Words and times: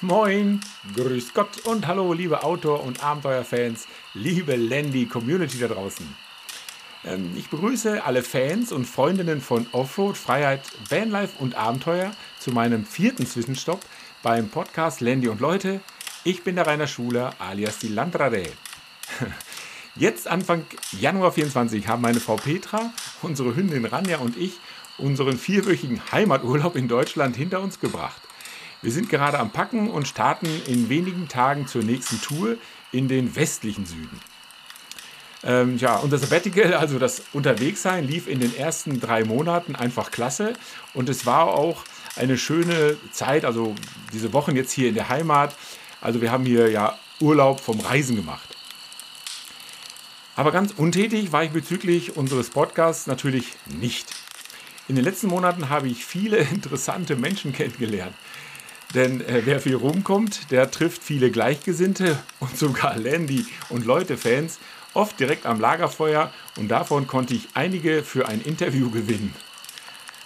Moin, 0.00 0.60
grüß 0.94 1.34
Gott 1.34 1.66
und 1.66 1.88
hallo, 1.88 2.12
liebe 2.12 2.44
Outdoor- 2.44 2.84
und 2.84 3.02
Abenteuerfans, 3.02 3.88
liebe 4.14 4.54
Landy-Community 4.54 5.58
da 5.58 5.66
draußen. 5.66 6.06
Ähm, 7.04 7.32
ich 7.36 7.50
begrüße 7.50 8.04
alle 8.04 8.22
Fans 8.22 8.70
und 8.70 8.84
Freundinnen 8.84 9.40
von 9.40 9.66
Offroad, 9.72 10.16
Freiheit, 10.16 10.62
Vanlife 10.88 11.32
und 11.40 11.56
Abenteuer 11.56 12.12
zu 12.38 12.52
meinem 12.52 12.86
vierten 12.86 13.26
Zwischenstopp 13.26 13.80
beim 14.22 14.50
Podcast 14.50 15.00
Landy 15.00 15.26
und 15.26 15.40
Leute. 15.40 15.80
Ich 16.22 16.44
bin 16.44 16.54
der 16.54 16.68
Rainer 16.68 16.86
Schuler 16.86 17.34
alias 17.40 17.80
die 17.80 17.88
Landrade. 17.88 18.44
Jetzt 19.96 20.28
Anfang 20.28 20.64
Januar 20.92 21.32
24 21.32 21.88
haben 21.88 22.02
meine 22.02 22.20
Frau 22.20 22.36
Petra, 22.36 22.92
unsere 23.20 23.56
Hündin 23.56 23.84
Ranja 23.84 24.18
und 24.18 24.36
ich 24.36 24.60
unseren 24.96 25.36
vierwöchigen 25.36 26.00
Heimaturlaub 26.12 26.76
in 26.76 26.86
Deutschland 26.86 27.34
hinter 27.34 27.60
uns 27.60 27.80
gebracht. 27.80 28.27
Wir 28.80 28.92
sind 28.92 29.08
gerade 29.08 29.38
am 29.38 29.50
Packen 29.50 29.90
und 29.90 30.06
starten 30.06 30.46
in 30.66 30.88
wenigen 30.88 31.28
Tagen 31.28 31.66
zur 31.66 31.82
nächsten 31.82 32.20
Tour 32.20 32.56
in 32.92 33.08
den 33.08 33.34
westlichen 33.34 33.86
Süden. 33.86 34.20
Ähm, 35.44 35.78
ja, 35.78 35.96
unser 35.96 36.18
Sabbatical, 36.18 36.74
also 36.74 36.98
das 36.98 37.22
Unterwegssein, 37.32 38.06
lief 38.06 38.28
in 38.28 38.40
den 38.40 38.56
ersten 38.56 39.00
drei 39.00 39.24
Monaten 39.24 39.76
einfach 39.76 40.10
klasse 40.10 40.52
und 40.94 41.08
es 41.08 41.26
war 41.26 41.48
auch 41.48 41.84
eine 42.16 42.38
schöne 42.38 42.96
Zeit, 43.12 43.44
also 43.44 43.74
diese 44.12 44.32
Wochen 44.32 44.56
jetzt 44.56 44.72
hier 44.72 44.88
in 44.88 44.94
der 44.94 45.08
Heimat. 45.08 45.54
Also 46.00 46.20
wir 46.20 46.30
haben 46.30 46.44
hier 46.44 46.70
ja 46.70 46.98
Urlaub 47.20 47.60
vom 47.60 47.80
Reisen 47.80 48.16
gemacht. 48.16 48.56
Aber 50.36 50.52
ganz 50.52 50.72
untätig 50.76 51.32
war 51.32 51.42
ich 51.42 51.50
bezüglich 51.50 52.16
unseres 52.16 52.50
Podcasts 52.50 53.08
natürlich 53.08 53.54
nicht. 53.66 54.06
In 54.86 54.94
den 54.94 55.04
letzten 55.04 55.26
Monaten 55.26 55.68
habe 55.68 55.88
ich 55.88 56.04
viele 56.04 56.36
interessante 56.52 57.16
Menschen 57.16 57.52
kennengelernt. 57.52 58.14
Denn 58.94 59.20
äh, 59.20 59.42
wer 59.44 59.60
viel 59.60 59.76
rumkommt, 59.76 60.50
der 60.50 60.70
trifft 60.70 61.02
viele 61.02 61.30
Gleichgesinnte 61.30 62.18
und 62.40 62.56
sogar 62.56 62.96
Landy- 62.96 63.46
und 63.68 63.84
Leute-Fans, 63.84 64.58
oft 64.94 65.20
direkt 65.20 65.46
am 65.46 65.60
Lagerfeuer 65.60 66.32
und 66.56 66.68
davon 66.68 67.06
konnte 67.06 67.34
ich 67.34 67.48
einige 67.54 68.02
für 68.02 68.26
ein 68.26 68.40
Interview 68.40 68.90
gewinnen. 68.90 69.34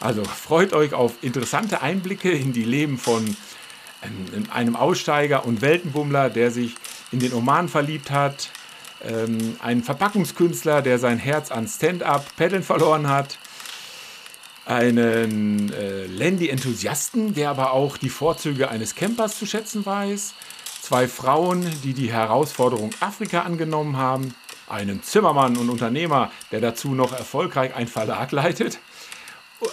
Also 0.00 0.24
freut 0.24 0.72
euch 0.72 0.94
auf 0.94 1.14
interessante 1.22 1.82
Einblicke 1.82 2.30
in 2.30 2.52
die 2.52 2.64
Leben 2.64 2.98
von 2.98 3.36
ähm, 4.02 4.44
einem 4.52 4.76
Aussteiger 4.76 5.44
und 5.44 5.60
Weltenbummler, 5.60 6.30
der 6.30 6.50
sich 6.50 6.74
in 7.10 7.20
den 7.20 7.32
Oman 7.32 7.68
verliebt 7.68 8.10
hat, 8.10 8.50
ähm, 9.04 9.56
ein 9.60 9.82
Verpackungskünstler, 9.82 10.82
der 10.82 10.98
sein 10.98 11.18
Herz 11.18 11.50
an 11.50 11.68
Stand-up-Paddeln 11.68 12.62
verloren 12.62 13.08
hat, 13.08 13.38
einen 14.64 15.72
äh, 15.72 16.06
Landy-Enthusiasten, 16.06 17.34
der 17.34 17.50
aber 17.50 17.72
auch 17.72 17.96
die 17.96 18.08
Vorzüge 18.08 18.70
eines 18.70 18.94
Campers 18.94 19.38
zu 19.38 19.46
schätzen 19.46 19.84
weiß, 19.84 20.34
zwei 20.80 21.08
Frauen, 21.08 21.68
die 21.82 21.94
die 21.94 22.12
Herausforderung 22.12 22.90
Afrika 23.00 23.42
angenommen 23.42 23.96
haben, 23.96 24.34
einen 24.68 25.02
Zimmermann 25.02 25.56
und 25.56 25.68
Unternehmer, 25.68 26.30
der 26.50 26.60
dazu 26.60 26.94
noch 26.94 27.12
erfolgreich 27.12 27.74
einen 27.74 27.88
Verlag 27.88 28.32
leitet, 28.32 28.78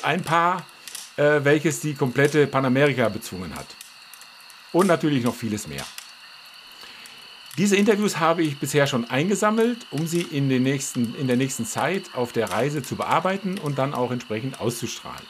ein 0.03 0.23
Paar, 0.23 0.65
äh, 1.17 1.43
welches 1.43 1.81
die 1.81 1.93
komplette 1.93 2.47
Panamerika 2.47 3.09
bezwungen 3.09 3.55
hat. 3.55 3.67
Und 4.71 4.87
natürlich 4.87 5.23
noch 5.23 5.35
vieles 5.35 5.67
mehr. 5.67 5.85
Diese 7.57 7.75
Interviews 7.75 8.19
habe 8.19 8.43
ich 8.43 8.57
bisher 8.57 8.87
schon 8.87 9.09
eingesammelt, 9.09 9.85
um 9.91 10.07
sie 10.07 10.21
in, 10.21 10.49
den 10.49 10.63
nächsten, 10.63 11.15
in 11.15 11.27
der 11.27 11.35
nächsten 11.35 11.65
Zeit 11.65 12.03
auf 12.13 12.31
der 12.31 12.51
Reise 12.51 12.83
zu 12.83 12.95
bearbeiten 12.95 13.57
und 13.57 13.77
dann 13.77 13.93
auch 13.93 14.11
entsprechend 14.11 14.61
auszustrahlen. 14.61 15.25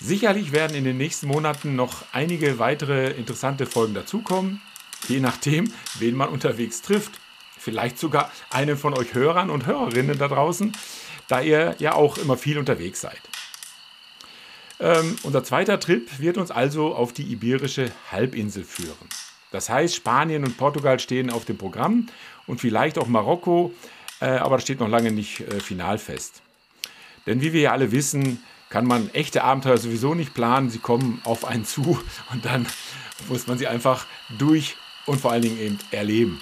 Sicherlich 0.00 0.52
werden 0.52 0.76
in 0.76 0.84
den 0.84 0.96
nächsten 0.96 1.26
Monaten 1.26 1.74
noch 1.74 2.04
einige 2.12 2.60
weitere 2.60 3.10
interessante 3.10 3.66
Folgen 3.66 3.94
dazukommen, 3.94 4.60
je 5.08 5.18
nachdem, 5.18 5.72
wen 5.98 6.14
man 6.14 6.28
unterwegs 6.28 6.82
trifft. 6.82 7.20
Vielleicht 7.58 7.98
sogar 7.98 8.30
einen 8.50 8.76
von 8.76 8.94
euch 8.94 9.14
Hörern 9.14 9.50
und 9.50 9.66
Hörerinnen 9.66 10.18
da 10.18 10.28
draußen, 10.28 10.72
da 11.26 11.40
ihr 11.40 11.74
ja 11.80 11.94
auch 11.94 12.16
immer 12.18 12.36
viel 12.36 12.58
unterwegs 12.58 13.00
seid. 13.00 13.20
Ähm, 14.78 15.16
unser 15.24 15.42
zweiter 15.42 15.80
Trip 15.80 16.20
wird 16.20 16.38
uns 16.38 16.52
also 16.52 16.94
auf 16.94 17.12
die 17.12 17.32
iberische 17.32 17.90
Halbinsel 18.12 18.62
führen. 18.62 19.08
Das 19.50 19.70
heißt, 19.70 19.94
Spanien 19.94 20.44
und 20.44 20.56
Portugal 20.56 21.00
stehen 21.00 21.30
auf 21.30 21.44
dem 21.44 21.56
Programm 21.56 22.08
und 22.46 22.60
vielleicht 22.60 22.98
auch 22.98 23.06
Marokko, 23.06 23.72
äh, 24.20 24.26
aber 24.26 24.56
das 24.56 24.64
steht 24.64 24.80
noch 24.80 24.88
lange 24.88 25.10
nicht 25.10 25.40
äh, 25.40 25.60
final 25.60 25.98
fest. 25.98 26.42
Denn 27.26 27.40
wie 27.40 27.52
wir 27.52 27.60
ja 27.60 27.72
alle 27.72 27.92
wissen, 27.92 28.42
kann 28.68 28.86
man 28.86 29.10
echte 29.14 29.44
Abenteuer 29.44 29.78
sowieso 29.78 30.14
nicht 30.14 30.34
planen. 30.34 30.70
Sie 30.70 30.78
kommen 30.78 31.20
auf 31.24 31.44
einen 31.44 31.64
zu 31.66 32.00
und 32.32 32.44
dann 32.44 32.66
muss 33.28 33.46
man 33.46 33.58
sie 33.58 33.66
einfach 33.66 34.06
durch 34.38 34.76
und 35.06 35.20
vor 35.20 35.32
allen 35.32 35.42
Dingen 35.42 35.58
eben 35.58 35.78
erleben. 35.90 36.40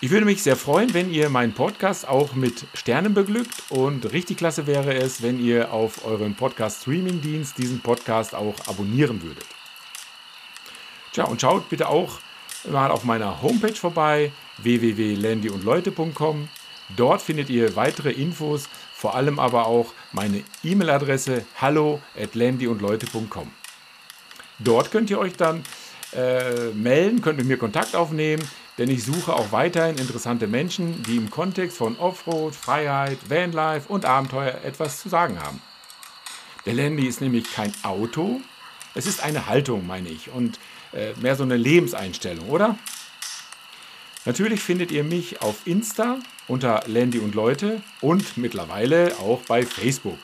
Ich 0.00 0.10
würde 0.10 0.26
mich 0.26 0.42
sehr 0.42 0.56
freuen, 0.56 0.92
wenn 0.92 1.10
ihr 1.10 1.30
meinen 1.30 1.54
Podcast 1.54 2.06
auch 2.06 2.34
mit 2.34 2.66
Sternen 2.74 3.14
beglückt 3.14 3.62
und 3.70 4.12
richtig 4.12 4.36
klasse 4.36 4.66
wäre 4.66 4.94
es, 4.94 5.22
wenn 5.22 5.42
ihr 5.42 5.72
auf 5.72 6.04
euren 6.04 6.34
Podcast-Streaming-Dienst 6.34 7.56
diesen 7.56 7.80
Podcast 7.80 8.34
auch 8.34 8.54
abonnieren 8.66 9.22
würdet. 9.22 9.46
Tja, 11.14 11.26
und 11.26 11.40
schaut 11.40 11.68
bitte 11.68 11.88
auch 11.88 12.18
mal 12.68 12.90
auf 12.90 13.04
meiner 13.04 13.40
Homepage 13.40 13.76
vorbei, 13.76 14.32
www.landyundleute.com. 14.58 16.48
Dort 16.96 17.22
findet 17.22 17.48
ihr 17.50 17.76
weitere 17.76 18.10
Infos, 18.10 18.68
vor 18.92 19.14
allem 19.14 19.38
aber 19.38 19.66
auch 19.66 19.94
meine 20.10 20.42
E-Mail-Adresse 20.64 21.46
hallo 21.60 22.02
at 22.20 22.34
landyundleute.com. 22.34 23.48
Dort 24.58 24.90
könnt 24.90 25.08
ihr 25.08 25.20
euch 25.20 25.36
dann 25.36 25.62
äh, 26.16 26.70
melden, 26.70 27.22
könnt 27.22 27.38
mit 27.38 27.46
mir 27.46 27.58
Kontakt 27.58 27.94
aufnehmen, 27.94 28.42
denn 28.78 28.90
ich 28.90 29.04
suche 29.04 29.34
auch 29.34 29.52
weiterhin 29.52 29.98
interessante 29.98 30.48
Menschen, 30.48 31.04
die 31.04 31.16
im 31.16 31.30
Kontext 31.30 31.76
von 31.76 31.96
Offroad, 31.96 32.56
Freiheit, 32.56 33.18
Vanlife 33.30 33.88
und 33.88 34.04
Abenteuer 34.04 34.58
etwas 34.64 35.00
zu 35.00 35.08
sagen 35.08 35.40
haben. 35.40 35.62
Der 36.66 36.74
Landy 36.74 37.06
ist 37.06 37.20
nämlich 37.20 37.52
kein 37.52 37.72
Auto, 37.84 38.40
es 38.96 39.06
ist 39.06 39.22
eine 39.22 39.46
Haltung, 39.46 39.86
meine 39.86 40.08
ich, 40.08 40.30
und 40.30 40.58
mehr 41.20 41.36
so 41.36 41.42
eine 41.42 41.56
Lebenseinstellung, 41.56 42.48
oder? 42.48 42.78
Natürlich 44.24 44.60
findet 44.60 44.90
ihr 44.90 45.04
mich 45.04 45.42
auf 45.42 45.66
Insta 45.66 46.18
unter 46.48 46.82
Landy 46.86 47.18
und 47.18 47.34
Leute 47.34 47.82
und 48.00 48.36
mittlerweile 48.36 49.16
auch 49.18 49.42
bei 49.42 49.64
Facebook. 49.66 50.18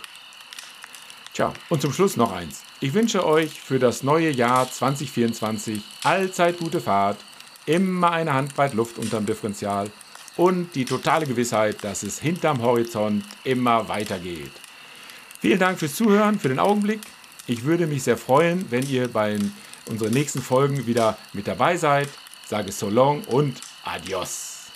Tja, 1.34 1.52
und 1.68 1.82
zum 1.82 1.92
Schluss 1.92 2.16
noch 2.16 2.32
eins. 2.32 2.62
Ich 2.80 2.94
wünsche 2.94 3.26
euch 3.26 3.60
für 3.60 3.78
das 3.78 4.02
neue 4.02 4.30
Jahr 4.30 4.70
2024 4.70 5.82
allzeit 6.02 6.58
gute 6.58 6.80
Fahrt, 6.80 7.18
immer 7.66 8.10
eine 8.12 8.32
Handbreit 8.32 8.74
Luft 8.74 8.98
unterm 8.98 9.26
Differential 9.26 9.90
und 10.36 10.74
die 10.74 10.86
totale 10.86 11.26
Gewissheit, 11.26 11.84
dass 11.84 12.02
es 12.02 12.18
hinterm 12.18 12.62
Horizont 12.62 13.24
immer 13.44 13.88
weitergeht. 13.88 14.52
Vielen 15.40 15.58
Dank 15.58 15.78
fürs 15.78 15.94
Zuhören, 15.94 16.38
für 16.38 16.48
den 16.48 16.58
Augenblick. 16.58 17.00
Ich 17.46 17.64
würde 17.64 17.86
mich 17.86 18.02
sehr 18.02 18.16
freuen, 18.16 18.66
wenn 18.70 18.88
ihr 18.88 19.08
bei 19.08 19.38
unseren 19.86 20.12
nächsten 20.12 20.42
Folgen 20.42 20.86
wieder 20.86 21.16
mit 21.32 21.46
dabei 21.46 21.76
seid. 21.76 22.08
Sage 22.46 22.72
so 22.72 22.90
long 22.90 23.22
und 23.24 23.60
adios. 23.84 24.66